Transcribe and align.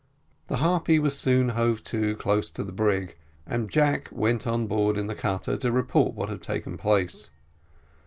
The 0.47 0.57
Harpy 0.57 0.97
was 0.97 1.15
soon 1.15 1.49
hove 1.49 1.83
to 1.83 2.15
close 2.15 2.49
to 2.49 2.63
the 2.63 2.71
brig, 2.71 3.17
and 3.45 3.69
Jack 3.69 4.07
went 4.11 4.47
on 4.47 4.65
board 4.65 4.97
in 4.97 5.05
the 5.05 5.13
cutter 5.13 5.57
to 5.57 5.71
report 5.71 6.15
what 6.15 6.27
had 6.29 6.41
taken 6.41 6.75
place. 6.75 7.29